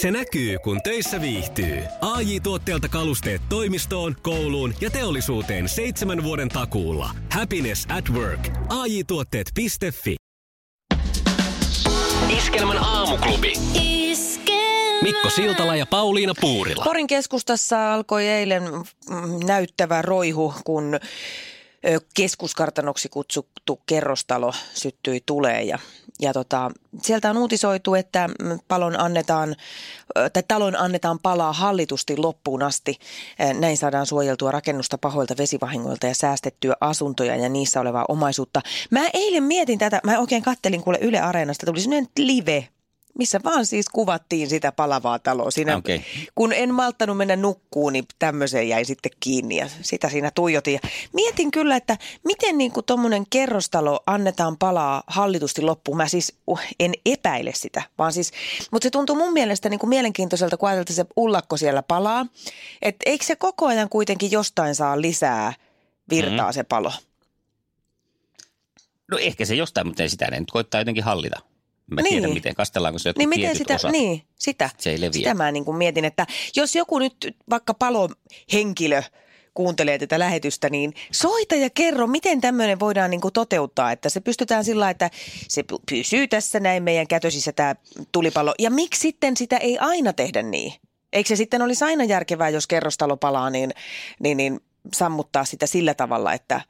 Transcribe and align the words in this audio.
Se 0.00 0.10
näkyy, 0.10 0.58
kun 0.58 0.82
töissä 0.82 1.20
viihtyy. 1.20 1.82
ai 2.00 2.40
tuotteelta 2.40 2.88
kalusteet 2.88 3.42
toimistoon, 3.48 4.16
kouluun 4.22 4.74
ja 4.80 4.90
teollisuuteen 4.90 5.68
seitsemän 5.68 6.24
vuoden 6.24 6.48
takuulla. 6.48 7.10
Happiness 7.32 7.86
at 7.98 8.04
work. 8.10 8.48
ai 8.68 9.04
tuotteetfi 9.06 9.66
Iskelmän 12.36 12.78
aamuklubi. 12.78 13.52
Mikko 15.02 15.30
Siltala 15.30 15.76
ja 15.76 15.86
Pauliina 15.86 16.34
Puurila. 16.40 16.84
Porin 16.84 17.06
keskustassa 17.06 17.94
alkoi 17.94 18.26
eilen 18.26 18.62
näyttävä 19.46 20.02
roihu, 20.02 20.54
kun 20.64 21.00
keskuskartanoksi 22.14 23.08
kutsuttu 23.08 23.82
kerrostalo 23.86 24.52
syttyi 24.74 25.20
tulee 25.26 25.62
ja, 25.62 25.78
ja 26.18 26.32
tota, 26.32 26.70
sieltä 27.02 27.30
on 27.30 27.36
uutisoitu, 27.36 27.94
että 27.94 28.28
palon 28.68 29.00
annetaan, 29.00 29.56
tai 30.32 30.42
talon 30.48 30.76
annetaan 30.76 31.18
palaa 31.18 31.52
hallitusti 31.52 32.16
loppuun 32.16 32.62
asti. 32.62 32.98
Näin 33.58 33.76
saadaan 33.76 34.06
suojeltua 34.06 34.50
rakennusta 34.50 34.98
pahoilta 34.98 35.34
vesivahingoilta 35.38 36.06
ja 36.06 36.14
säästettyä 36.14 36.74
asuntoja 36.80 37.36
ja 37.36 37.48
niissä 37.48 37.80
olevaa 37.80 38.04
omaisuutta. 38.08 38.60
Mä 38.90 39.08
eilen 39.14 39.42
mietin 39.42 39.78
tätä, 39.78 40.00
mä 40.04 40.18
oikein 40.18 40.42
kattelin 40.42 40.82
kuule 40.82 40.98
Yle 41.00 41.20
Areenasta, 41.20 41.66
tuli 41.66 41.80
sellainen 41.80 42.10
live 42.18 42.68
missä 43.18 43.40
vaan 43.44 43.66
siis 43.66 43.88
kuvattiin 43.88 44.48
sitä 44.48 44.72
palavaa 44.72 45.18
taloa. 45.18 45.50
Siinä, 45.50 45.76
okay. 45.76 46.00
Kun 46.34 46.52
en 46.52 46.74
malttanut 46.74 47.16
mennä 47.16 47.36
nukkuun, 47.36 47.92
niin 47.92 48.04
tämmöiseen 48.18 48.68
jäi 48.68 48.84
sitten 48.84 49.12
kiinni 49.20 49.56
ja 49.56 49.68
sitä 49.82 50.08
siinä 50.08 50.30
tuijotin. 50.34 50.74
Ja 50.74 50.80
mietin 51.12 51.50
kyllä, 51.50 51.76
että 51.76 51.96
miten 52.24 52.58
niin 52.58 52.72
kuin 52.72 52.86
tuommoinen 52.86 53.24
kerrostalo 53.30 54.00
annetaan 54.06 54.56
palaa 54.56 55.02
hallitusti 55.06 55.62
loppuun. 55.62 55.96
Mä 55.96 56.08
siis 56.08 56.32
uh, 56.46 56.60
en 56.80 56.94
epäile 57.06 57.52
sitä, 57.54 57.82
vaan 57.98 58.12
siis, 58.12 58.32
mutta 58.70 58.86
se 58.86 58.90
tuntuu 58.90 59.16
mun 59.16 59.32
mielestä 59.32 59.68
niin 59.68 59.80
kuin 59.80 59.90
mielenkiintoiselta, 59.90 60.56
kun 60.56 60.68
ajateltiin 60.68 60.96
se 60.96 61.06
ullakko 61.16 61.56
siellä 61.56 61.82
palaa. 61.82 62.26
Että 62.82 63.10
eikö 63.10 63.24
se 63.24 63.36
koko 63.36 63.66
ajan 63.66 63.88
kuitenkin 63.88 64.30
jostain 64.30 64.74
saa 64.74 65.00
lisää 65.00 65.52
virtaa 66.10 66.36
mm-hmm. 66.36 66.52
se 66.52 66.64
palo? 66.64 66.92
No 69.10 69.18
ehkä 69.18 69.44
se 69.44 69.54
jostain, 69.54 69.86
mutta 69.86 70.02
ei 70.02 70.08
sitä 70.08 70.30
ne 70.30 70.40
nyt 70.40 70.50
koittaa 70.50 70.80
jotenkin 70.80 71.04
hallita. 71.04 71.47
Mä 71.90 72.02
niin. 72.02 72.14
tiedän, 72.14 72.32
miten 72.32 72.54
kastellaanko 72.54 72.98
se 72.98 73.12
niin 73.18 73.28
miten 73.28 73.56
sitä, 73.56 73.74
osat. 73.74 73.92
Niin, 73.92 74.22
sitä. 74.38 74.70
Se 74.78 74.90
ei 74.90 75.00
leviä. 75.00 75.12
Sitä 75.12 75.34
mä 75.34 75.52
niin 75.52 75.64
kuin 75.64 75.76
mietin, 75.76 76.04
että 76.04 76.26
jos 76.56 76.76
joku 76.76 76.98
nyt 76.98 77.36
vaikka 77.50 77.74
palohenkilö 77.74 79.02
kuuntelee 79.54 79.98
tätä 79.98 80.18
lähetystä, 80.18 80.70
niin 80.70 80.94
soita 81.12 81.54
ja 81.54 81.70
kerro, 81.70 82.06
miten 82.06 82.40
tämmöinen 82.40 82.80
voidaan 82.80 83.10
niin 83.10 83.20
kuin 83.20 83.32
toteuttaa, 83.32 83.92
että 83.92 84.08
se 84.08 84.20
pystytään 84.20 84.64
sillä 84.64 84.90
että 84.90 85.10
se 85.48 85.64
pysyy 85.90 86.28
tässä 86.28 86.60
näin 86.60 86.82
meidän 86.82 87.06
kätösissä 87.06 87.52
tämä 87.52 87.74
tulipallo. 88.12 88.54
Ja 88.58 88.70
miksi 88.70 89.00
sitten 89.00 89.36
sitä 89.36 89.56
ei 89.56 89.78
aina 89.78 90.12
tehdä 90.12 90.42
niin? 90.42 90.72
Eikö 91.12 91.28
se 91.28 91.36
sitten 91.36 91.62
olisi 91.62 91.84
aina 91.84 92.04
järkevää, 92.04 92.48
jos 92.48 92.66
kerrostalo 92.66 93.16
palaa, 93.16 93.50
niin, 93.50 93.70
niin, 94.20 94.36
niin 94.36 94.60
sammuttaa 94.94 95.44
sitä 95.44 95.66
sillä 95.66 95.94
tavalla, 95.94 96.32
että, 96.32 96.60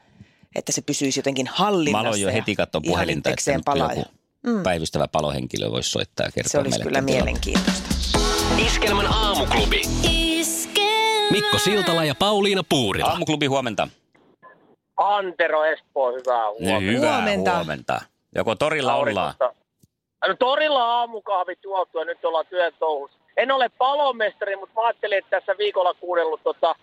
että 0.55 0.73
se 0.73 0.83
pysyisi 0.83 1.19
jotenkin 1.19 1.47
hallinnassa. 1.47 2.03
Mä 2.03 2.09
aloin 2.09 2.23
jo 2.23 2.33
heti 2.33 2.57
katsoa 2.57 2.81
puhelinta, 2.81 3.31
että 3.31 3.61
palaa. 3.65 3.93
joku 3.93 4.18
mm. 4.47 4.63
päivystävä 4.63 5.09
palohenkilö 5.13 5.71
voisi 5.71 5.91
soittaa 5.91 6.27
ja 6.27 6.33
kertoa 6.33 6.51
Se 6.51 6.59
olisi 6.59 6.83
kyllä 6.83 7.01
mielenkiintoista. 7.01 7.89
Iskelmän 8.67 9.07
aamuklubi. 9.07 9.83
Mikko 11.31 11.59
Siltala 11.59 12.05
ja 12.05 12.15
Pauliina 12.19 12.63
Puurila. 12.69 13.07
Aamuklubi 13.07 13.47
huomenta. 13.47 13.89
Antero 14.97 15.65
Espoo, 15.65 16.13
hyvää 16.13 16.51
huomenta. 16.51 16.81
Hyvää 16.81 17.17
huomenta. 17.17 17.57
huomenta. 17.57 18.01
Joko 18.35 18.55
torilla 18.55 18.95
ollaan? 18.95 19.35
No, 20.29 20.35
torilla 20.39 20.85
aamukahvit 20.85 21.59
juotu 21.65 21.99
ja 21.99 22.05
nyt 22.05 22.25
ollaan 22.25 22.47
työn 22.47 22.73
touhussa. 22.79 23.19
En 23.37 23.53
ole 23.53 23.69
palomestari, 23.69 24.57
mutta 24.57 24.81
mä 24.81 24.87
ajattelin, 24.87 25.19
että 25.19 25.31
tässä 25.31 25.55
viikolla 25.59 25.95
kuunnellut 25.95 26.41
tota, 26.45 26.75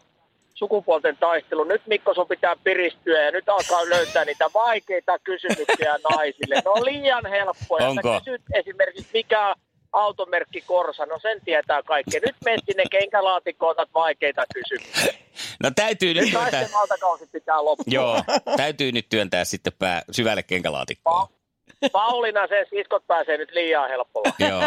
sukupuolten 0.55 1.17
taistelu. 1.17 1.63
Nyt 1.63 1.81
Mikko 1.87 2.13
sun 2.13 2.27
pitää 2.27 2.55
piristyä 2.63 3.21
ja 3.21 3.31
nyt 3.31 3.49
alkaa 3.49 3.89
löytää 3.89 4.25
niitä 4.25 4.45
vaikeita 4.53 5.19
kysymyksiä 5.19 5.95
naisille. 6.09 6.55
Ne 6.55 6.61
on 6.65 6.85
liian 6.85 7.25
helppoja. 7.25 7.87
Onko? 7.89 8.13
Sä 8.13 8.19
kysyt 8.25 8.41
esimerkiksi 8.53 9.09
mikä 9.13 9.55
automerkki 9.93 10.61
Korsa, 10.61 11.05
no 11.05 11.19
sen 11.21 11.41
tietää 11.45 11.83
kaikki. 11.83 12.19
Nyt 12.19 12.35
menet 12.45 12.61
sinne 12.65 12.83
kenkälaatikkoon, 12.91 13.71
otat 13.71 13.89
vaikeita 13.93 14.43
kysymyksiä. 14.53 15.13
No 15.63 15.71
täytyy 15.75 16.13
nyt 16.13 16.29
työntää. 16.31 16.67
valtakausi 16.73 17.27
pitää 17.31 17.65
loppua. 17.65 17.83
Joo, 17.87 18.23
täytyy 18.57 18.91
nyt 18.91 19.05
työntää 19.09 19.45
sitten 19.45 19.73
pää 19.79 20.01
syvälle 20.11 20.43
kenkälaatikkoon. 20.43 21.27
Pa- 21.27 21.31
Pauliina 21.91 22.47
sen 22.47 22.65
siskot 22.69 23.07
pääsee 23.07 23.37
nyt 23.37 23.51
liian 23.51 23.89
helpolla. 23.89 24.33
Joo, 24.49 24.61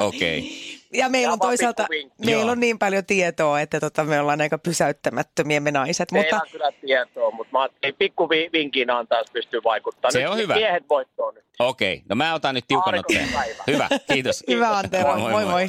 okei. 0.00 0.38
Okay. 0.38 0.50
Ja 0.92 1.08
meillä 1.08 1.32
on 1.32 1.38
toisaalta, 1.38 1.86
meillä 2.26 2.52
on 2.52 2.60
niin 2.60 2.78
paljon 2.78 3.06
tietoa, 3.06 3.60
että 3.60 3.80
tota, 3.80 4.04
me 4.04 4.20
ollaan 4.20 4.40
aika 4.40 4.58
pysäyttämättömiä 4.58 5.60
me 5.60 5.70
naiset. 5.70 6.12
Meillä 6.12 6.26
mutta... 6.26 6.42
on 6.44 6.50
kyllä 6.52 6.72
tietoa, 6.86 7.30
mutta 7.30 7.52
mä 7.52 7.62
ajattelin 7.62 7.94
pikku 7.98 8.28
vinkin 8.28 8.90
antaa, 8.90 9.18
jos 9.18 9.30
pystyy 9.32 9.60
vaikuttamaan. 9.64 10.12
Se 10.12 10.18
nyt 10.18 10.30
on 10.30 10.36
hyvä. 10.38 10.54
Miehet 10.54 10.84
voittoon 10.88 11.34
nyt. 11.34 11.44
Okei, 11.58 11.94
okay. 11.94 12.06
no 12.08 12.16
mä 12.16 12.34
otan 12.34 12.54
nyt 12.54 12.64
tiukan 12.68 12.98
otteen. 12.98 13.28
Hyvä, 13.66 13.88
kiitos. 14.12 14.44
hyvä 14.50 14.76
Antero, 14.76 15.08
moi 15.08 15.20
moi. 15.20 15.32
moi. 15.32 15.44
moi. 15.44 15.68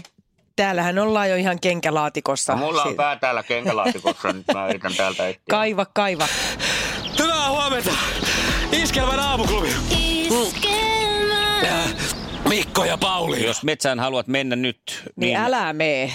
Täällähän 0.56 1.00
ollaan 1.00 1.30
jo 1.30 1.36
ihan 1.36 1.60
kenkälaatikossa. 1.60 2.54
No, 2.54 2.60
mulla 2.60 2.84
on 2.84 2.96
pää 2.96 3.16
täällä 3.16 3.44
kenkälaatikossa, 3.44 4.34
nyt 4.34 4.46
mä 4.54 4.68
yritän 4.68 4.96
täältä 4.98 5.28
etsiä. 5.28 5.44
Kaiva, 5.50 5.86
kaiva. 5.94 6.28
Hyvää 7.20 7.50
huomenta! 7.50 7.92
Iskelmän 8.72 9.20
aamuklubi! 9.20 9.70
Mikko 12.78 12.90
ja 12.90 12.98
Pauli. 12.98 13.46
Jos 13.46 13.64
metsään 13.64 14.00
haluat 14.00 14.28
mennä 14.28 14.56
nyt, 14.56 14.80
niin, 15.04 15.14
niin 15.16 15.38
älä 15.38 15.74
mee. 15.74 16.12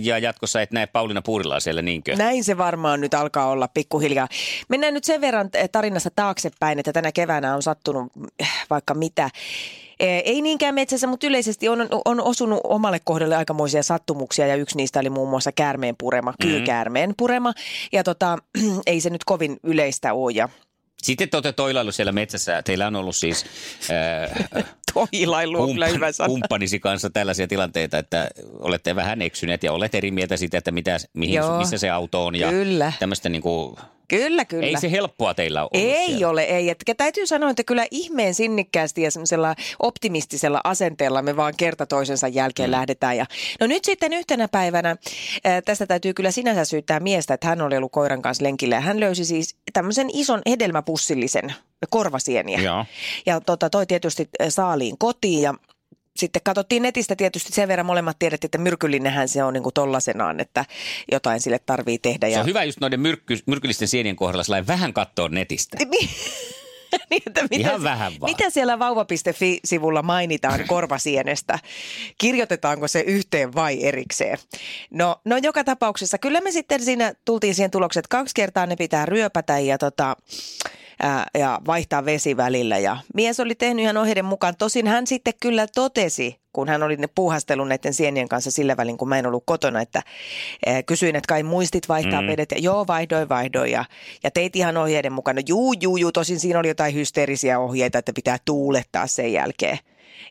Ja 0.00 0.18
jatkossa 0.18 0.62
et 0.62 0.70
näe 0.70 0.86
Pauliina 0.86 1.22
Puurilaa 1.22 1.60
siellä 1.60 1.82
niinkö? 1.82 2.16
Näin 2.16 2.44
se 2.44 2.58
varmaan 2.58 3.00
nyt 3.00 3.14
alkaa 3.14 3.46
olla 3.46 3.68
pikkuhiljaa. 3.68 4.28
Mennään 4.68 4.94
nyt 4.94 5.04
sen 5.04 5.20
verran 5.20 5.50
tarinassa 5.72 6.10
taaksepäin, 6.16 6.78
että 6.78 6.92
tänä 6.92 7.12
keväänä 7.12 7.54
on 7.54 7.62
sattunut 7.62 8.12
äh, 8.42 8.66
vaikka 8.70 8.94
mitä. 8.94 9.30
Ei 10.00 10.42
niinkään 10.42 10.74
metsässä, 10.74 11.06
mutta 11.06 11.26
yleisesti 11.26 11.68
on, 11.68 11.88
on 12.04 12.20
osunut 12.20 12.60
omalle 12.64 13.00
kohdalle 13.04 13.36
aikamoisia 13.36 13.82
sattumuksia 13.82 14.46
ja 14.46 14.56
yksi 14.56 14.76
niistä 14.76 15.00
oli 15.00 15.10
muun 15.10 15.30
muassa 15.30 15.52
käärmeen 15.52 15.94
purema, 15.98 16.30
mm-hmm. 16.30 16.50
kyykäärmeen 16.50 17.14
purema. 17.16 17.52
Ja 17.92 18.04
tota, 18.04 18.38
ei 18.86 19.00
se 19.00 19.10
nyt 19.10 19.24
kovin 19.24 19.56
yleistä 19.62 20.14
ole 20.14 20.32
ja 20.32 20.48
sitten 21.04 21.30
te 21.30 21.36
olette 21.36 21.52
toilailu 21.52 21.92
siellä 21.92 22.12
metsässä. 22.12 22.62
Teillä 22.62 22.86
on 22.86 22.96
ollut 22.96 23.16
siis 23.16 23.44
äh, 24.54 24.64
toilailu 24.94 25.62
on 25.62 25.68
kump- 25.68 25.94
hyvä 25.94 26.12
sana. 26.12 26.28
kumppanisi 26.28 26.80
kanssa 26.80 27.10
tällaisia 27.10 27.46
tilanteita, 27.46 27.98
että 27.98 28.28
olette 28.58 28.96
vähän 28.96 29.22
eksyneet 29.22 29.62
ja 29.62 29.72
olette 29.72 29.98
eri 29.98 30.10
mieltä 30.10 30.36
siitä, 30.36 30.58
että 30.58 30.70
mitä, 30.70 30.96
mihin, 31.12 31.40
missä 31.58 31.78
se 31.78 31.90
auto 31.90 32.26
on. 32.26 32.36
Ja 32.36 32.50
Kyllä. 32.50 32.92
Tämmöistä 32.98 33.28
niin 33.28 33.42
kuin 33.42 33.76
Kyllä, 34.08 34.44
kyllä. 34.44 34.66
Ei 34.66 34.76
se 34.80 34.90
helppoa 34.90 35.34
teillä 35.34 35.62
ole 35.62 35.70
Ei 35.72 36.06
siellä. 36.06 36.28
ole, 36.28 36.42
ei. 36.42 36.70
Että 36.70 36.94
täytyy 36.94 37.26
sanoa, 37.26 37.50
että 37.50 37.64
kyllä 37.64 37.86
ihmeen 37.90 38.34
sinnikkäästi 38.34 39.02
ja 39.02 39.10
semmoisella 39.10 39.54
optimistisella 39.78 40.60
asenteella 40.64 41.22
me 41.22 41.36
vaan 41.36 41.54
kerta 41.56 41.86
toisensa 41.86 42.28
jälkeen 42.28 42.70
mm. 42.70 42.72
lähdetään. 42.72 43.16
Ja, 43.16 43.26
no 43.60 43.66
nyt 43.66 43.84
sitten 43.84 44.12
yhtenä 44.12 44.48
päivänä, 44.48 44.90
äh, 44.90 45.62
tästä 45.64 45.86
täytyy 45.86 46.14
kyllä 46.14 46.30
sinänsä 46.30 46.64
syyttää 46.64 47.00
miestä, 47.00 47.34
että 47.34 47.46
hän 47.46 47.62
oli 47.62 47.76
ollut 47.76 47.92
koiran 47.92 48.22
kanssa 48.22 48.44
lenkillä. 48.44 48.74
Ja 48.74 48.80
hän 48.80 49.00
löysi 49.00 49.24
siis 49.24 49.56
tämmöisen 49.72 50.10
ison 50.12 50.42
hedelmäpussillisen 50.48 51.54
korvasieniä. 51.90 52.60
Ja, 52.60 52.86
ja 53.26 53.40
tota, 53.40 53.70
toi 53.70 53.86
tietysti 53.86 54.28
saaliin 54.48 54.98
kotiin 54.98 55.42
ja 55.42 55.54
sitten 56.16 56.42
katsottiin 56.44 56.82
netistä 56.82 57.16
tietysti 57.16 57.52
sen 57.52 57.68
verran 57.68 57.86
molemmat 57.86 58.18
tiedettiin, 58.18 58.48
että 58.48 58.58
myrkyllinenhän 58.58 59.28
se 59.28 59.44
on 59.44 59.52
niin 59.52 59.62
kuin 59.62 59.74
tollasenaan, 59.74 60.40
että 60.40 60.64
jotain 61.12 61.40
sille 61.40 61.58
tarvii 61.58 61.98
tehdä. 61.98 62.30
Se 62.30 62.40
on 62.40 62.46
hyvä 62.46 62.64
just 62.64 62.80
noiden 62.80 63.00
myrkky, 63.00 63.38
myrkyllisten 63.46 63.88
sienien 63.88 64.16
kohdalla 64.16 64.66
vähän 64.66 64.92
katsoa 64.92 65.28
netistä. 65.28 65.76
niin, 67.10 67.22
että 67.26 67.42
mitä, 67.42 67.56
Ihan 67.56 67.82
vähän 67.82 68.12
vaan. 68.20 68.30
Mitä 68.30 68.50
siellä 68.50 68.78
vauva.fi-sivulla 68.78 70.02
mainitaan 70.02 70.60
korvasienestä? 70.66 71.58
Kirjoitetaanko 72.18 72.88
se 72.88 73.00
yhteen 73.00 73.54
vai 73.54 73.84
erikseen? 73.84 74.38
No, 74.90 75.20
no 75.24 75.36
joka 75.36 75.64
tapauksessa 75.64 76.18
kyllä 76.18 76.40
me 76.40 76.50
sitten 76.50 76.84
siinä 76.84 77.14
tultiin 77.24 77.54
siihen 77.54 77.70
tulokseen, 77.70 78.00
että 78.00 78.16
kaksi 78.16 78.34
kertaa 78.34 78.66
ne 78.66 78.76
pitää 78.76 79.06
ryöpätä 79.06 79.58
ja 79.58 79.78
tota, 79.78 80.16
ää, 81.02 81.26
ja 81.38 81.60
vaihtaa 81.66 82.04
vesi 82.04 82.36
välillä. 82.36 82.78
Ja 82.78 82.96
mies 83.14 83.40
oli 83.40 83.54
tehnyt 83.54 83.82
ihan 83.82 83.96
ohjeiden 83.96 84.24
mukaan. 84.24 84.54
Tosin 84.58 84.86
hän 84.86 85.06
sitten 85.06 85.34
kyllä 85.40 85.66
totesi, 85.74 86.40
kun 86.52 86.68
hän 86.68 86.82
oli 86.82 86.96
ne 86.96 87.06
puuhastellut 87.14 87.68
näiden 87.68 87.94
sienien 87.94 88.28
kanssa 88.28 88.50
sillä 88.50 88.76
välin, 88.76 88.96
kun 88.96 89.08
mä 89.08 89.18
en 89.18 89.26
ollut 89.26 89.42
kotona, 89.46 89.80
että 89.80 90.02
ää, 90.66 90.82
kysyin, 90.82 91.16
että 91.16 91.28
kai 91.28 91.42
muistit 91.42 91.88
vaihtaa 91.88 92.20
mm. 92.20 92.26
vedet. 92.26 92.50
Ja 92.50 92.58
joo, 92.58 92.86
vaihdoin, 92.86 93.28
vaihdoin. 93.28 93.72
Ja, 93.72 93.84
ja 94.24 94.30
teit 94.30 94.56
ihan 94.56 94.76
ohjeiden 94.76 95.12
mukana. 95.12 95.40
Juu, 95.48 95.72
juu, 95.80 95.96
juu. 95.96 96.12
Tosin 96.12 96.40
siinä 96.40 96.58
oli 96.58 96.68
jotain 96.68 96.94
hysteerisiä 96.94 97.58
ohjeita, 97.58 97.98
että 97.98 98.12
pitää 98.12 98.38
tuulettaa 98.44 99.06
sen 99.06 99.32
jälkeen. 99.32 99.78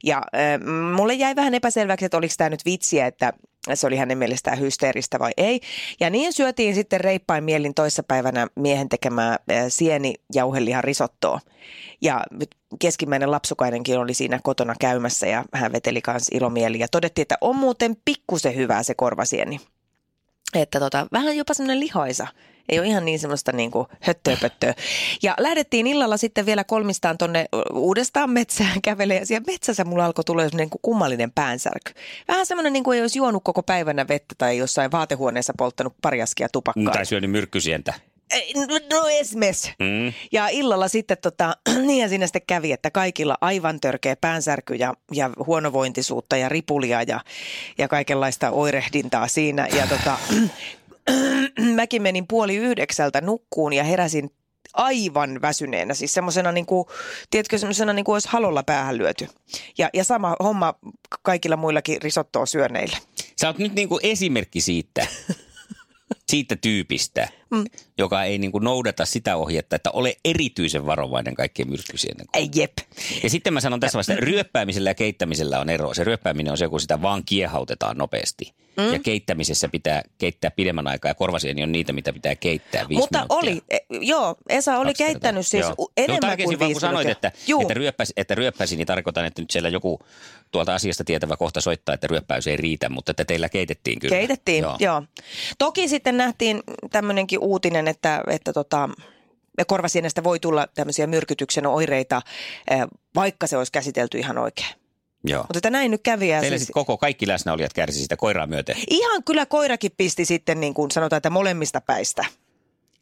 Ja 0.04 0.18
äh, 0.18 0.60
mulle 0.95 1.13
jäi 1.13 1.36
vähän 1.36 1.54
epäselväksi, 1.54 2.06
että 2.06 2.18
oliko 2.18 2.33
tämä 2.38 2.50
nyt 2.50 2.65
vitsiä, 2.65 3.07
että 3.07 3.33
se 3.74 3.88
oli 3.88 3.98
hänen 3.98 4.18
mielestään 4.18 4.60
hysteeristä 4.60 5.19
vai 5.19 5.31
ei. 5.38 5.62
Ja 6.00 6.10
niin 6.10 6.33
syötiin 6.33 6.75
sitten 6.75 7.01
reippain 7.01 7.44
mielin 7.44 7.74
toissapäivänä 7.74 8.48
miehen 8.56 8.89
tekemää 8.89 9.38
sieni 9.69 10.15
jauhelihan 10.33 10.83
risottoa. 10.83 11.39
Ja 12.01 12.24
keskimmäinen 12.80 13.31
lapsukainenkin 13.31 14.00
oli 14.00 14.13
siinä 14.13 14.39
kotona 14.44 14.74
käymässä 14.80 15.27
ja 15.27 15.45
hän 15.54 15.71
veteli 15.71 16.01
kanssa 16.01 16.38
ilomieli 16.38 16.80
ja 16.80 16.88
todettiin, 16.88 17.24
että 17.24 17.38
on 17.42 17.56
muuten 17.56 17.98
pikkusen 18.06 18.56
hyvää 18.56 18.83
se 18.83 18.94
korvasieni. 18.95 19.60
Että 20.54 20.80
tota, 20.80 21.07
vähän 21.12 21.38
jopa 21.38 21.54
semmoinen 21.54 21.80
lihoisa 21.80 22.27
ei 22.69 22.80
ole 22.80 22.88
ihan 22.88 23.06
niin 23.06 23.19
semmoista 23.19 23.51
niin 23.51 23.71
kuin 23.71 23.88
höttöä 24.00 24.38
Ja 25.21 25.36
lähdettiin 25.39 25.88
illalla 25.88 26.18
sitten 26.18 26.45
vielä 26.45 26.63
kolmistaan 26.63 27.18
tonne 27.18 27.45
uudestaan 27.74 28.30
metsään 28.30 28.81
kävelemään. 28.81 29.21
Ja 29.21 29.25
siellä 29.25 29.45
metsässä 29.48 29.83
mulla 29.83 30.06
alkoi 30.06 30.24
tulla 30.24 30.44
niin 30.54 30.69
kuin 30.69 30.80
kummallinen 30.81 31.31
päänsärky. 31.31 31.94
Vähän 32.27 32.45
semmoinen 32.45 32.74
niin 32.74 32.83
kuin 32.83 32.95
ei 32.95 33.01
olisi 33.01 33.19
juonut 33.19 33.44
koko 33.44 33.63
päivänä 33.63 34.07
vettä 34.07 34.36
tai 34.38 34.57
jossain 34.57 34.92
vaatehuoneessa 34.92 35.54
polttanut 35.57 35.94
pari 36.01 36.21
askia 36.21 36.50
tupakkaa. 36.51 36.94
Tai 36.94 37.06
syönyt 37.06 37.31
myrkkysientä. 37.31 37.94
No, 38.56 38.98
no 38.98 39.07
esmes. 39.07 39.71
Mm. 39.80 40.13
Ja 40.31 40.48
illalla 40.48 40.88
sitten 40.88 41.18
tota, 41.21 41.57
niin 41.88 42.10
siinä 42.10 42.27
sitten 42.27 42.42
kävi, 42.48 42.71
että 42.71 42.92
kaikilla 42.92 43.38
aivan 43.42 43.80
törkeä 43.80 44.15
päänsärky 44.15 44.75
ja, 44.75 44.94
ja 45.12 45.30
huonovointisuutta 45.45 46.38
ja 46.38 46.50
ripulia 46.50 47.04
ja, 47.04 47.19
ja 47.77 47.88
kaikenlaista 47.88 48.51
oirehdintaa 48.51 49.27
siinä. 49.27 49.68
Ja 49.68 49.88
tota, 49.88 50.18
mäkin 51.76 52.02
menin 52.02 52.28
puoli 52.28 52.56
yhdeksältä 52.56 53.22
nukkuun 53.22 53.74
ja 53.74 53.84
heräsin 53.84 54.30
aivan 54.74 55.42
väsyneenä. 55.42 55.94
Siis 55.94 56.14
semmoisena, 56.14 56.52
niin 56.52 56.66
kuin, 56.66 56.86
tiedätkö, 57.30 57.58
semmoisena 57.58 57.94
niin 57.94 58.06
kuin 58.06 58.14
olisi 58.14 58.30
halolla 58.32 58.64
päähän 58.64 58.98
lyöty. 58.98 59.28
Ja, 59.78 59.90
ja 59.94 60.04
sama 60.04 60.36
homma 60.44 60.74
kaikilla 61.22 61.58
muillakin 61.58 62.02
risottoa 62.02 62.46
syöneillä. 62.46 62.98
Sä 63.42 63.48
oot 63.48 63.58
nyt 63.58 63.74
niin 63.74 63.90
kuin 63.90 64.00
esimerkki 64.04 64.62
siitä, 64.62 65.08
siitä 66.32 66.56
tyypistä, 66.56 67.28
mm. 67.54 67.66
joka 67.98 68.24
ei 68.24 68.38
niin 68.38 68.52
kuin 68.52 68.64
noudata 68.64 69.06
sitä 69.06 69.36
ohjetta, 69.36 69.76
että 69.76 69.92
ole 69.92 70.16
erityisen 70.26 70.86
varovainen 70.86 71.36
kaikkien 71.36 71.70
myrkkyisien. 71.70 72.16
Ei 72.34 72.50
jep. 72.56 72.74
Ja 73.24 73.30
sitten 73.30 73.54
mä 73.54 73.62
sanon 73.62 73.80
tässä 73.80 73.96
vaiheessa, 73.96 74.14
että 74.14 74.26
ryöppäämisellä 74.26 74.90
ja 74.90 74.96
keittämisellä 74.96 75.60
on 75.60 75.70
ero. 75.70 75.94
Se 75.94 76.04
ryöppääminen 76.04 76.52
on 76.52 76.58
se, 76.58 76.68
kun 76.68 76.82
sitä 76.82 77.02
vaan 77.02 77.24
kiehautetaan 77.26 77.98
nopeasti. 77.98 78.54
Mm. 78.78 78.94
Ja 78.94 79.00
keittämisessä 79.00 79.70
pitää 79.70 80.02
keittää 80.18 80.52
pidemmän 80.52 80.88
aikaa 80.88 81.10
ja 81.10 81.16
korvasieni 81.16 81.64
on 81.64 81.72
niitä, 81.72 81.94
mitä 81.94 82.14
pitää 82.14 82.36
keittää 82.36 82.90
viisi 82.90 83.02
Mutta 83.02 83.20
minuuttia. 83.20 83.52
oli, 83.52 83.62
e, 83.70 83.78
joo, 84.02 84.36
Esa 84.50 84.78
oli 84.78 84.90
Kaksi 84.90 85.04
keittänyt 85.04 85.46
kertaa. 85.52 85.70
siis 85.70 85.78
joo. 85.78 85.92
enemmän 85.98 86.38
no, 86.40 86.44
kuin 86.44 86.60
viisi 86.60 86.74
kun 86.74 86.82
sanoit, 86.82 87.10
että, 87.10 87.32
että, 87.62 87.74
ryöppäisi, 87.74 88.14
että 88.18 88.36
ryöppäisi, 88.36 88.76
niin 88.76 88.88
tarkoitan, 88.88 89.26
että 89.26 89.42
nyt 89.42 89.52
siellä 89.52 89.70
joku 89.70 90.00
tuolta 90.52 90.76
asiasta 90.76 91.04
tietävä 91.04 91.38
kohta 91.38 91.62
soittaa, 91.62 91.96
että 91.96 92.08
ryöppäys 92.08 92.48
ei 92.48 92.58
riitä, 92.58 92.90
mutta 92.90 93.12
että 93.12 93.26
teillä 93.26 93.50
keitettiin 93.50 94.00
kyllä. 94.00 94.16
Keitettiin, 94.16 94.62
joo. 94.62 94.76
joo. 94.80 95.04
Toki 95.58 95.88
sitten 95.88 96.18
nähtiin 96.18 96.64
tämmöinenkin 96.92 97.40
uutinen, 97.44 97.88
että, 97.88 98.24
että 98.28 98.54
tota, 98.54 98.90
korvasienestä 99.68 100.24
voi 100.24 100.40
tulla 100.40 100.68
tämmöisiä 100.74 101.07
myrkytyksen 101.07 101.66
oireita, 101.66 102.22
vaikka 103.16 103.48
se 103.48 103.57
olisi 103.57 103.72
käsitelty 103.72 104.18
ihan 104.18 104.38
oikein. 104.38 104.75
Joo. 105.24 105.42
Mutta 105.42 105.57
että 105.57 105.69
näin 105.69 105.92
nyt 105.92 106.01
kävi. 106.04 106.28
Teille 106.28 106.57
siis... 106.57 106.72
koko 106.74 106.98
kaikki 106.98 107.28
läsnäolijat 107.28 107.74
kärsi 107.74 108.00
sitä 108.01 108.18
koiraa 108.18 108.48
myöten? 108.48 108.75
Ihan 108.90 109.24
kyllä 109.24 109.45
koirakin 109.45 109.92
pisti 109.98 110.25
sitten 110.25 110.60
niin 110.60 110.74
kuin 110.74 110.92
sanotaan, 110.92 111.18
että 111.18 111.30
molemmista 111.30 111.81
päistä. 111.81 112.25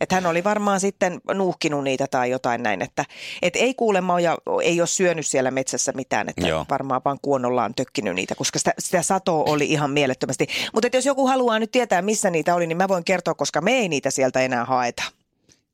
Että 0.02 0.16
hän 0.16 0.26
oli 0.26 0.44
varmaan 0.44 0.80
sitten 0.80 1.22
nuuhkinut 1.34 1.84
niitä 1.84 2.08
tai 2.08 2.30
jotain 2.30 2.64
näin, 2.64 2.82
että 2.82 3.06
et 3.42 3.56
ei 3.56 3.74
kuulemma 3.74 4.20
ja 4.20 4.38
ei 4.64 4.82
ole 4.82 4.88
syönyt 4.88 5.28
siellä 5.28 5.52
metsässä 5.52 5.92
mitään, 5.92 6.30
että 6.30 6.48
Joo. 6.48 6.66
varmaan 6.70 7.02
vaan 7.06 7.18
kuonollaan 7.22 7.74
tökkinyt 7.76 8.16
niitä, 8.16 8.36
koska 8.36 8.60
sitä, 8.60 8.74
sitä 8.80 9.02
satoa 9.02 9.44
oli 9.44 9.66
ihan 9.66 9.92
mielettömästi. 9.92 10.48
Mutta 10.74 10.88
jos 10.94 11.06
joku 11.06 11.28
haluaa 11.28 11.60
nyt 11.60 11.72
tietää, 11.72 12.02
missä 12.02 12.30
niitä 12.30 12.56
oli, 12.56 12.68
niin 12.68 12.78
mä 12.78 12.88
voin 12.88 13.04
kertoa, 13.04 13.34
koska 13.34 13.62
me 13.62 13.72
ei 13.72 13.90
niitä 13.90 14.12
sieltä 14.12 14.42
enää 14.42 14.66
haeta. 14.66 15.04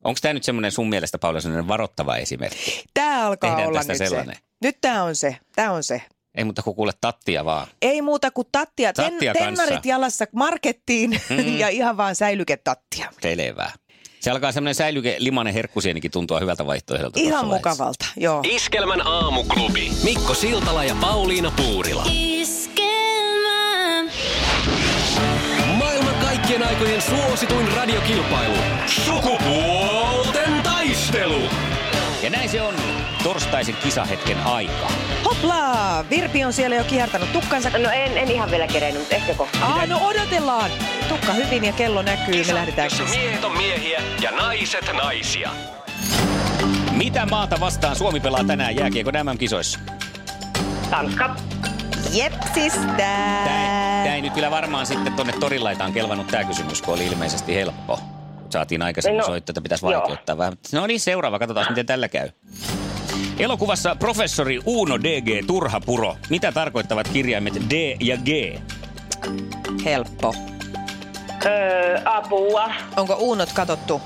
Onko 0.04 0.18
tämä 0.22 0.34
nyt 0.34 0.44
semmoinen 0.44 0.72
sun 0.72 0.88
mielestä, 0.88 1.18
Paula, 1.18 1.40
semmoinen 1.40 1.68
varoittava 1.68 2.16
esimerkki? 2.16 2.84
Tämä 2.94 3.26
alkaa 3.26 3.50
Tehdään 3.50 3.68
olla 3.68 3.82
nyt 3.88 3.98
sellainen. 3.98 4.36
se. 4.36 4.42
Nyt 4.62 4.78
tämä 4.80 5.02
on 5.02 5.16
se, 5.16 5.36
tämä 5.56 5.72
on 5.72 5.82
se. 5.82 6.02
Ei 6.34 6.44
muuta 6.44 6.62
kuin 6.62 6.76
kuule 6.76 6.92
tattia 7.00 7.44
vaan. 7.44 7.66
Ei 7.82 8.02
muuta 8.02 8.30
kuin 8.30 8.46
tattia. 8.52 8.92
tattia 8.92 9.32
Ten, 9.32 9.44
tennarit 9.44 9.86
jalassa 9.86 10.24
markettiin 10.32 11.10
mm. 11.30 11.58
ja 11.58 11.68
ihan 11.68 11.96
vaan 11.96 12.16
säilyketattia. 12.16 13.12
Selvä. 13.22 13.70
Se 14.20 14.30
alkaa 14.30 14.52
semmoinen 14.52 14.74
säilyke 14.74 15.16
limanen 15.18 15.54
herkkusienikin 15.54 16.10
tuntua 16.10 16.40
hyvältä 16.40 16.66
vaihtoehdolta. 16.66 17.20
Ihan 17.20 17.46
mukavalta, 17.46 18.06
joo. 18.16 18.40
Iskelmän 18.50 19.06
aamuklubi. 19.06 19.92
Mikko 20.04 20.34
Siltala 20.34 20.84
ja 20.84 20.96
Pauliina 21.00 21.52
Puurila. 21.56 22.06
Iskelmä. 22.12 22.88
Maailman 25.78 26.14
kaikkien 26.14 26.62
aikojen 26.62 27.02
suosituin 27.02 27.72
radiokilpailu. 27.76 28.56
Sukupuolten 28.86 30.62
taistelu. 30.62 31.42
Ja 32.22 32.30
näin 32.30 32.48
se 32.48 32.62
on 32.62 32.74
torstaisen 33.22 33.76
kisahetken 33.76 34.36
aika. 34.44 34.88
Hopla! 35.24 36.04
Virpi 36.10 36.44
on 36.44 36.52
siellä 36.52 36.76
jo 36.76 36.84
kiertänyt 36.84 37.32
tukkansa. 37.32 37.70
No 37.78 37.90
en, 37.90 38.18
en 38.18 38.30
ihan 38.30 38.50
vielä 38.50 38.66
kerennyt, 38.66 39.02
mutta 39.02 39.14
ehkä 39.16 39.34
kohta. 39.34 39.58
Aa, 39.62 39.86
no 39.86 40.00
odotellaan. 40.06 40.70
Tukka 41.08 41.32
hyvin 41.32 41.64
ja 41.64 41.72
kello 41.72 42.02
näkyy. 42.02 42.34
Kisa, 42.34 42.52
Me 42.52 42.54
lähdetään 42.54 42.86
jossa 42.86 43.04
miehet 43.04 43.44
on 43.44 43.56
miehiä 43.56 44.02
ja 44.20 44.30
naiset 44.30 44.90
naisia. 44.92 45.50
Mitä 46.92 47.26
maata 47.26 47.60
vastaan 47.60 47.96
Suomi 47.96 48.20
pelaa 48.20 48.44
tänään 48.44 48.76
jääkiekon 48.76 49.14
MM-kisoissa? 49.14 49.78
Tanska. 50.90 51.36
Jepsistä. 52.12 52.96
Tämä 54.04 54.14
ei 54.14 54.20
nyt 54.20 54.32
kyllä 54.32 54.50
varmaan 54.50 54.86
sitten 54.86 55.12
tonne 55.12 55.32
torilaitaan 55.40 55.92
kelvannut 55.92 56.26
tämä 56.26 56.44
kysymys, 56.44 56.82
kun 56.82 56.94
oli 56.94 57.06
ilmeisesti 57.06 57.54
helppo. 57.54 58.00
Saatiin 58.50 58.82
aikaisemmin 58.82 59.18
no, 59.18 59.26
soittaa, 59.26 59.52
että 59.52 59.60
pitäisi 59.60 59.84
vaikeuttaa 59.84 60.32
joo. 60.32 60.38
vähän. 60.38 60.54
No 60.72 60.86
niin, 60.86 61.00
seuraava. 61.00 61.38
Katsotaan, 61.38 61.66
miten 61.68 61.86
tällä 61.86 62.08
käy. 62.08 62.28
Elokuvassa 63.38 63.96
professori 63.98 64.58
Uno 64.66 64.98
DG 65.00 65.46
Turhapuro. 65.46 66.16
Mitä 66.30 66.52
tarkoittavat 66.52 67.08
kirjaimet 67.08 67.54
D 67.70 67.96
ja 68.00 68.16
G? 68.16 68.58
Helppo. 69.84 70.34
Öö, 71.46 72.00
apua. 72.04 72.70
Onko 72.96 73.14
Uunot 73.14 73.52
katottu? 73.52 74.00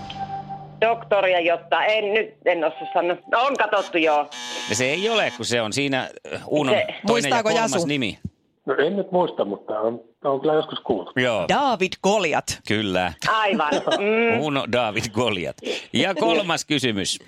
Doktoria, 0.80 1.40
jotta 1.40 1.84
en 1.84 2.14
nyt, 2.14 2.34
en 2.44 2.64
osaa 2.64 2.92
sanoa. 2.94 3.16
No, 3.32 3.40
on 3.40 3.56
katottu 3.56 3.98
joo. 3.98 4.30
Ja 4.70 4.76
se 4.76 4.84
ei 4.84 5.08
ole, 5.08 5.32
kun 5.36 5.46
se 5.46 5.60
on 5.62 5.72
siinä 5.72 6.08
Uunon 6.46 6.74
se, 6.74 6.86
toinen 7.06 7.30
ja 7.30 7.42
kolmas 7.42 7.72
Jasu? 7.72 7.86
nimi. 7.86 8.18
No 8.66 8.74
en 8.86 8.96
nyt 8.96 9.12
muista, 9.12 9.44
mutta 9.44 9.80
on, 9.80 10.00
on 10.24 10.40
kyllä 10.40 10.54
joskus 10.54 10.80
kuullut. 10.80 11.12
Joo. 11.16 11.46
David 11.48 11.92
Goliat. 12.02 12.60
Kyllä. 12.68 13.12
Aivan. 13.28 13.72
Mm. 13.74 14.40
Uno 14.40 14.64
David 14.72 15.04
Goliat. 15.12 15.56
Ja 15.92 16.14
kolmas 16.14 16.64
kysymys. 16.64 17.18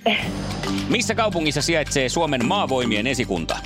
Missä 0.88 1.14
kaupungissa 1.14 1.62
sijaitsee 1.62 2.08
Suomen 2.08 2.46
maavoimien 2.46 3.06
esikunta? 3.06 3.56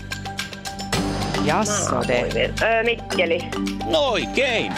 Jassode. 1.45 2.51
Öö, 2.63 2.85
Mikkeli. 2.85 3.41
No 3.91 3.99
oikein. 3.99 4.73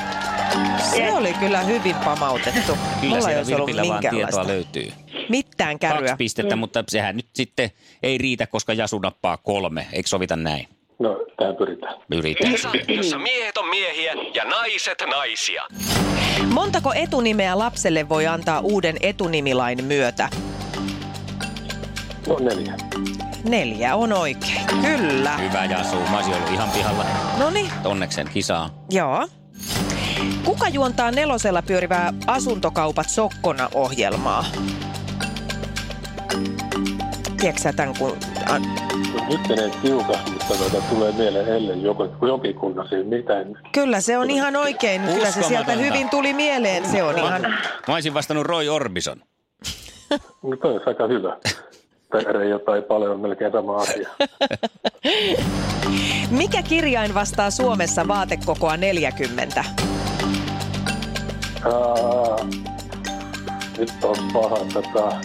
Se 0.78 1.12
oli 1.12 1.34
kyllä 1.34 1.60
hyvin 1.60 1.96
pamautettu. 2.04 2.72
Kyllä 3.00 3.14
Mulla 3.14 3.20
siellä 3.20 3.46
Virpillä 3.46 3.82
vaan 3.88 4.04
tietoa 4.10 4.46
löytyy. 4.46 4.92
Mittään 5.28 5.78
kärryä. 5.78 6.00
Kaksi 6.00 6.16
pistettä, 6.16 6.56
mm. 6.56 6.60
mutta 6.60 6.84
sehän 6.88 7.16
nyt 7.16 7.26
sitten 7.34 7.70
ei 8.02 8.18
riitä, 8.18 8.46
koska 8.46 8.72
Jasu 8.72 8.98
nappaa 8.98 9.36
kolme. 9.36 9.86
Eikö 9.92 10.08
sovita 10.08 10.36
näin? 10.36 10.68
No, 11.00 11.16
tähän 11.36 11.56
pyritään. 11.56 11.94
Pyritään. 12.10 12.52
Kisa, 12.52 12.70
jossa 12.88 13.18
miehet 13.18 13.56
on 13.56 13.68
miehiä 13.68 14.12
ja 14.34 14.44
naiset 14.44 15.02
naisia. 15.10 15.62
Montako 16.52 16.92
etunimeä 16.94 17.58
lapselle 17.58 18.08
voi 18.08 18.26
antaa 18.26 18.60
uuden 18.60 18.96
etunimilain 19.00 19.84
myötä? 19.84 20.28
No 22.28 22.36
neljä. 22.40 22.74
Neljä 23.48 23.94
on 23.94 24.12
oikein, 24.12 24.66
kyllä. 24.80 25.36
Hyvä 25.36 25.64
Jasu, 25.64 25.96
mä 25.96 26.16
olisin 26.16 26.34
ollut 26.34 26.50
ihan 26.52 26.70
pihalla. 26.70 27.04
Noni. 27.38 27.70
Onneksen 27.84 28.28
kisaa. 28.34 28.84
Joo. 28.90 29.28
Kuka 30.44 30.68
juontaa 30.68 31.10
nelosella 31.10 31.62
pyörivää 31.62 32.12
asuntokaupat 32.26 33.08
Sokkona-ohjelmaa? 33.08 34.44
Tiedätkö 37.40 37.72
tämän, 37.76 37.94
kun... 37.98 38.16
Nyt 39.28 39.48
menee 39.48 39.70
tiukasti, 39.82 40.30
tuota, 40.54 40.86
tulee 40.90 41.12
mieleen 41.12 41.48
Ellen 41.48 41.82
jokikunnan 42.22 42.88
siis 42.88 43.06
mitään. 43.06 43.58
Kyllä, 43.72 44.00
se 44.00 44.18
on 44.18 44.30
ihan 44.30 44.56
oikein. 44.56 45.02
Kyllä 45.02 45.30
se 45.30 45.42
sieltä 45.42 45.72
hyvin 45.72 46.10
tuli 46.10 46.32
mieleen. 46.32 46.88
Se 46.88 47.02
on 47.02 47.18
ihan... 47.18 47.42
Mä 47.88 47.94
olisin 47.94 48.14
vastannut 48.14 48.46
Roy 48.46 48.68
Orbison. 48.68 49.22
No 50.42 50.56
toi 50.56 50.74
on 50.74 50.80
aika 50.86 51.06
hyvä. 51.06 51.36
Reijo 52.32 52.58
tai 52.58 52.82
paljon 52.82 53.12
on 53.12 53.20
melkein 53.20 53.52
sama 53.52 53.76
asia. 53.76 54.08
Mikä 56.40 56.62
kirjain 56.62 57.14
vastaa 57.14 57.50
Suomessa 57.50 58.08
vaatekokoa 58.08 58.76
40? 58.76 59.64
Uh, 61.66 62.46
nyt 63.78 63.92
on 64.02 64.16
paha 64.32 64.56
tätä, 64.74 65.20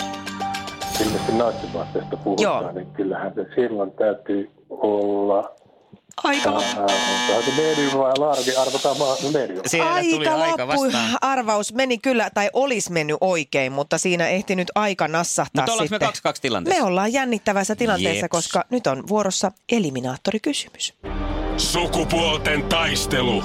ilmeisesti 1.03 1.31
natsivaatteesta 1.31 2.17
puhutaan, 2.17 2.63
Joo. 2.63 2.71
niin 2.71 2.87
kyllähän 2.87 3.33
se 3.35 3.45
silloin 3.55 3.91
täytyy 3.91 4.51
olla 4.69 5.55
Aika, 6.23 6.59
se 7.45 7.51
medium 7.61 7.97
vai 7.97 8.13
large? 8.17 8.55
Arvotaan 8.57 8.97
maa, 8.97 9.15
no 9.23 9.29
medium. 9.31 9.61
Siellä 9.65 10.01
tuli 10.01 10.27
aika 10.27 10.43
aika 10.43 10.67
loppu. 10.67 10.83
vastaan. 10.83 11.17
Arvaus 11.21 11.73
meni 11.73 11.97
kyllä, 11.97 12.29
tai 12.33 12.49
olisi 12.53 12.91
mennyt 12.91 13.17
oikein, 13.21 13.71
mutta 13.71 13.97
siinä 13.97 14.27
ehti 14.27 14.55
nyt 14.55 14.71
aika 14.75 15.07
nassahtaa 15.07 15.61
Mutta 15.61 15.73
ollaanko 15.73 15.95
me 15.95 15.99
kaksi 15.99 16.23
kaksi 16.23 16.41
tilanteessa? 16.41 16.81
Me 16.83 16.87
ollaan 16.87 17.13
jännittävässä 17.13 17.75
tilanteessa, 17.75 18.25
Jeps. 18.25 18.31
koska 18.31 18.65
nyt 18.69 18.87
on 18.87 19.03
vuorossa 19.07 19.51
eliminaattorikysymys. 19.71 20.93
Sukupuolten 21.57 22.63
taistelu. 22.63 23.43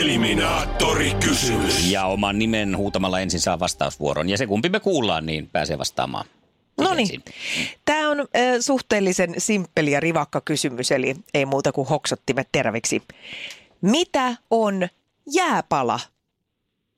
Eliminaattori 0.00 1.12
kysymys. 1.24 1.90
Ja 1.90 2.04
oman 2.04 2.38
nimen 2.38 2.76
huutamalla 2.76 3.20
ensin 3.20 3.40
saa 3.40 3.60
vastausvuoron. 3.60 4.28
Ja 4.28 4.38
se 4.38 4.46
kumpi 4.46 4.68
me 4.68 4.80
kuullaan, 4.80 5.26
niin 5.26 5.48
pääsee 5.52 5.78
vastaamaan. 5.78 6.24
No 6.80 6.94
niin. 6.94 7.22
Tämä 7.84 8.08
on 8.08 8.20
äh, 8.20 8.26
suhteellisen 8.60 9.34
simppeli 9.38 9.90
ja 9.90 10.00
rivakka 10.00 10.40
kysymys, 10.44 10.92
eli 10.92 11.16
ei 11.34 11.46
muuta 11.46 11.72
kuin 11.72 11.88
hoksottimet 11.88 12.48
teräviksi. 12.52 13.02
Mitä 13.80 14.36
on 14.50 14.88
jääpala? 15.34 16.00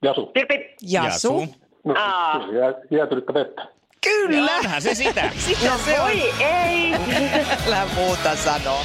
Jasu. 0.03 0.27
Pirpi. 0.27 0.77
Jasu. 0.83 1.47
No, 1.85 1.95
Aa. 1.99 2.53
jää, 2.53 2.75
jäätynyttä 2.91 3.35
vettä. 3.35 3.69
Kyllä. 4.05 4.57
Onhan 4.57 4.83
se 4.83 4.95
sitä. 4.95 5.31
Sitä 5.47 5.79
se 5.85 6.01
on. 6.01 6.07
Oi 6.07 6.33
ei. 6.41 6.95
Älä 7.67 7.87
muuta 7.95 8.37
sanoa. 8.37 8.85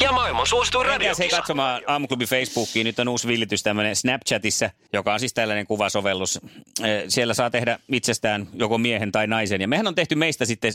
ja 0.00 0.12
maailman 0.12 0.46
suosituin 0.46 0.86
Menkää 0.86 0.98
se 0.98 1.08
radiokisa. 1.08 1.36
katsomaan 1.36 1.82
Aamuklubi 1.86 2.26
Facebookiin. 2.26 2.84
Nyt 2.84 2.98
on 2.98 3.08
uusi 3.08 3.28
villitys 3.28 3.62
tämmöinen 3.62 3.96
Snapchatissa, 3.96 4.70
joka 4.92 5.12
on 5.12 5.20
siis 5.20 5.34
tällainen 5.34 5.66
kuvasovellus. 5.66 6.40
Siellä 7.08 7.34
saa 7.34 7.50
tehdä 7.50 7.78
itsestään 7.92 8.48
joko 8.52 8.78
miehen 8.78 9.12
tai 9.12 9.26
naisen. 9.26 9.60
Ja 9.60 9.68
mehän 9.68 9.86
on 9.86 9.94
tehty 9.94 10.14
meistä 10.14 10.44
sitten 10.44 10.72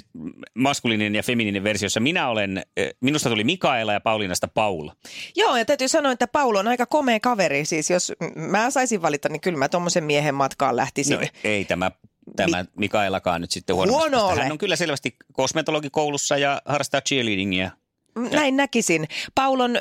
maskuliininen 0.54 1.16
ja 1.16 1.24
feminiininen 1.24 1.64
versiossa. 1.64 2.00
Minä 2.00 2.28
olen, 2.28 2.64
minusta 3.02 3.30
tuli 3.30 3.44
Mikaela 3.44 3.94
ja 3.94 4.00
Pauliinasta 4.00 4.48
Paula. 4.48 4.96
Joo, 5.36 5.58
ja 5.58 5.66
täytyy 5.66 5.88
sanoa, 5.88 6.12
että 6.12 6.28
Paulo 6.28 6.60
on 6.60 6.68
aika 6.68 6.86
komea 6.86 7.20
kaveri. 7.20 7.66
Siis 7.66 7.90
jos 7.90 8.14
mä 8.36 8.72
saisin 8.72 9.02
valita, 9.02 9.30
niin 9.30 9.42
kyllä 9.42 9.58
mä 9.58 9.70
tuommoisen 9.70 10.04
miehen 10.04 10.36
matkaan 10.36 10.76
lähtisin. 10.76 11.20
No 11.20 11.28
ei 11.44 11.66
tämä, 11.66 11.92
tämä 12.36 12.66
Mikaelakaan 12.78 13.42
nyt 13.42 13.52
sitten 13.52 13.76
huono. 13.76 13.92
Huono 13.92 14.28
ole. 14.28 14.42
Hän 14.42 14.52
on 14.52 14.58
kyllä 14.58 14.76
selvästi 14.76 15.16
kosmetologikoulussa 15.34 16.38
ja 16.38 16.62
harrastaa 16.66 17.02
cheerleadingia. 17.02 17.72
Näin 18.16 18.58
näkisin. 18.58 19.08
Paulon 19.36 19.76
ö, 19.76 19.80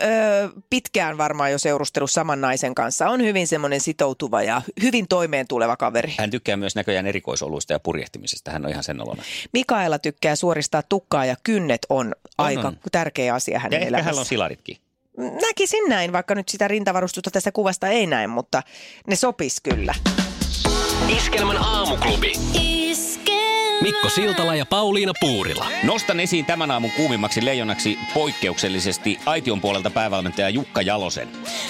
pitkään 0.70 1.18
varmaan 1.18 1.52
jo 1.52 1.58
seurustellut 1.58 2.10
saman 2.10 2.40
naisen 2.40 2.74
kanssa. 2.74 3.08
On 3.08 3.22
hyvin 3.22 3.46
semmoinen 3.46 3.80
sitoutuva 3.80 4.42
ja 4.42 4.62
hyvin 4.82 5.08
toimeen 5.08 5.48
tuleva 5.48 5.76
kaveri. 5.76 6.14
Hän 6.18 6.30
tykkää 6.30 6.56
myös 6.56 6.74
näköjään 6.76 7.06
erikoisoluista 7.06 7.72
ja 7.72 7.80
purjehtimisesta. 7.80 8.50
Hän 8.50 8.64
on 8.64 8.70
ihan 8.70 8.84
sen 8.84 9.00
olona. 9.02 9.22
Mikaela 9.52 9.98
tykkää 9.98 10.36
suoristaa 10.36 10.82
tukkaa 10.82 11.24
ja 11.24 11.36
kynnet 11.42 11.86
on, 11.88 12.14
aika 12.38 12.68
on. 12.68 12.76
tärkeä 12.92 13.34
asia 13.34 13.52
Ja 13.54 13.60
hänen 13.60 13.76
ehkä 13.78 13.88
elämässä. 13.88 14.10
hän 14.10 14.18
on 14.18 14.24
silaritkin. 14.24 14.76
Näkisin 15.42 15.88
näin, 15.88 16.12
vaikka 16.12 16.34
nyt 16.34 16.48
sitä 16.48 16.68
rintavarustusta 16.68 17.30
tästä 17.30 17.52
kuvasta 17.52 17.88
ei 17.88 18.06
näin, 18.06 18.30
mutta 18.30 18.62
ne 19.06 19.16
sopis 19.16 19.60
kyllä. 19.60 19.94
Iskelmän 21.08 21.56
aamuklubi. 21.56 22.32
Mikko 23.82 24.08
Siltala 24.08 24.54
ja 24.54 24.66
Pauliina 24.66 25.12
Puurila. 25.20 25.66
Nostan 25.82 26.20
esiin 26.20 26.44
tämän 26.44 26.70
aamun 26.70 26.90
kuumimmaksi 26.90 27.44
leijonaksi 27.44 27.98
poikkeuksellisesti 28.14 29.18
Aition 29.26 29.60
puolelta 29.60 29.90
päävalmentaja 29.90 30.48
Jukka 30.48 30.82
Jalosen. 30.82 31.28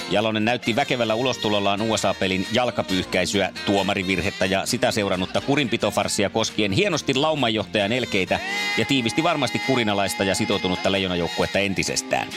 Jalonen 0.09 0.45
näytti 0.45 0.75
väkevällä 0.75 1.15
ulostulollaan 1.15 1.81
USA-pelin 1.81 2.47
jalkapyyhkäisyä, 2.51 3.51
tuomarivirhettä 3.65 4.45
ja 4.45 4.65
sitä 4.65 4.91
seurannutta 4.91 5.41
kurinpitofarssia 5.41 6.29
koskien 6.29 6.71
hienosti 6.71 7.13
laumanjohtajan 7.13 7.91
elkeitä 7.91 8.39
ja 8.77 8.85
tiivisti 8.85 9.23
varmasti 9.23 9.59
kurinalaista 9.59 10.23
ja 10.23 10.35
sitoutunutta 10.35 10.91
leijonajoukkuetta 10.91 11.59
entisestään. 11.59 12.27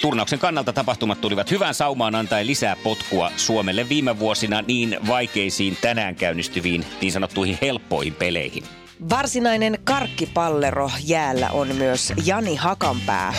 Turnauksen 0.00 0.38
kannalta 0.38 0.72
tapahtumat 0.72 1.20
tulivat 1.20 1.50
hyvään 1.50 1.74
saumaan 1.74 2.14
antaen 2.14 2.46
lisää 2.46 2.76
potkua 2.84 3.32
Suomelle 3.36 3.88
viime 3.88 4.18
vuosina 4.18 4.62
niin 4.66 4.98
vaikeisiin 5.08 5.78
tänään 5.80 6.14
käynnistyviin 6.14 6.84
niin 7.00 7.12
sanottuihin 7.12 7.58
helppoihin 7.62 8.14
peleihin. 8.14 8.87
Varsinainen 9.10 9.78
karkkipallero 9.84 10.90
jäällä 11.04 11.50
on 11.50 11.76
myös 11.76 12.12
Jani 12.24 12.56
Hakanpää. 12.56 13.34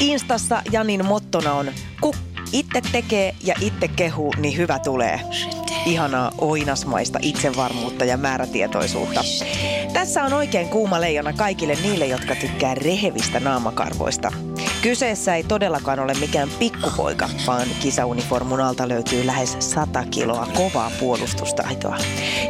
Instassa 0.00 0.62
Janin 0.72 1.06
mottona 1.06 1.54
on, 1.54 1.72
ku 2.00 2.14
itse 2.52 2.80
tekee 2.92 3.34
ja 3.44 3.54
itse 3.60 3.88
kehuu, 3.88 4.32
niin 4.38 4.56
hyvä 4.56 4.78
tulee. 4.78 5.20
Ihanaa 5.86 6.32
oinasmaista 6.38 7.18
itsevarmuutta 7.22 8.04
ja 8.04 8.16
määrätietoisuutta. 8.16 9.24
Tässä 9.92 10.24
on 10.24 10.32
oikein 10.32 10.68
kuuma 10.68 11.00
leijona 11.00 11.32
kaikille 11.32 11.74
niille, 11.82 12.06
jotka 12.06 12.34
tykkää 12.34 12.74
rehevistä 12.74 13.40
naamakarvoista. 13.40 14.32
Kyseessä 14.84 15.34
ei 15.34 15.44
todellakaan 15.44 16.00
ole 16.00 16.14
mikään 16.20 16.48
pikkupoika, 16.58 17.28
vaan 17.46 17.68
kisauniformun 17.82 18.60
alta 18.60 18.88
löytyy 18.88 19.26
lähes 19.26 19.56
100 19.60 20.04
kiloa 20.10 20.48
kovaa 20.54 20.90
puolustustaitoa. 21.00 21.96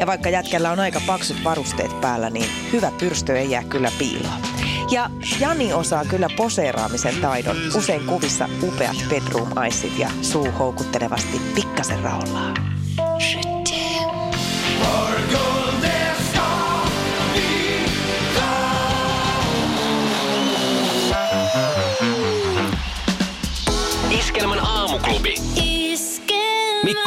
Ja 0.00 0.06
vaikka 0.06 0.28
jätkällä 0.28 0.70
on 0.70 0.80
aika 0.80 1.00
paksut 1.06 1.36
varusteet 1.44 2.00
päällä, 2.00 2.30
niin 2.30 2.50
hyvä 2.72 2.92
pyrstö 2.98 3.38
ei 3.38 3.50
jää 3.50 3.64
kyllä 3.64 3.90
piiloon. 3.98 4.40
Ja 4.90 5.10
Jani 5.40 5.72
osaa 5.72 6.04
kyllä 6.04 6.28
poseeraamisen 6.36 7.20
taidon. 7.20 7.56
Usein 7.74 8.06
kuvissa 8.06 8.48
upeat 8.62 8.96
bedroom 9.08 9.48
iceit 9.66 9.98
ja 9.98 10.10
suu 10.22 10.48
houkuttelevasti 10.58 11.40
pikkasen 11.54 12.00
raollaan. 12.00 12.73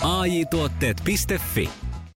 AJ-tuotteet.fi 0.00 1.68